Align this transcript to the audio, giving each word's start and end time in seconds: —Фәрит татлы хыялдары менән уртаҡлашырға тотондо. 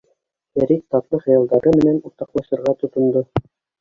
—Фәрит 0.55 0.81
татлы 0.95 1.19
хыялдары 1.25 1.73
менән 1.81 1.99
уртаҡлашырға 2.11 2.75
тотондо. 2.85 3.23